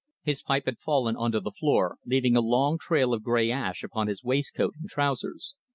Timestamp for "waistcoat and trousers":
4.23-5.53